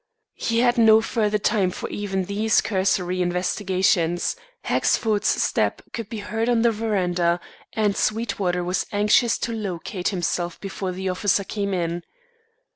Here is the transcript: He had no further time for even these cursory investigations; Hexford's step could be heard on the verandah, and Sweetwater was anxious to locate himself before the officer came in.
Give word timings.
He 0.33 0.61
had 0.61 0.79
no 0.79 0.99
further 0.99 1.37
time 1.37 1.69
for 1.69 1.87
even 1.89 2.25
these 2.25 2.59
cursory 2.59 3.21
investigations; 3.21 4.35
Hexford's 4.63 5.27
step 5.27 5.83
could 5.93 6.09
be 6.09 6.17
heard 6.21 6.49
on 6.49 6.63
the 6.63 6.71
verandah, 6.71 7.39
and 7.73 7.95
Sweetwater 7.95 8.63
was 8.63 8.87
anxious 8.91 9.37
to 9.37 9.53
locate 9.53 10.07
himself 10.07 10.59
before 10.59 10.91
the 10.91 11.07
officer 11.09 11.43
came 11.43 11.71
in. 11.71 12.01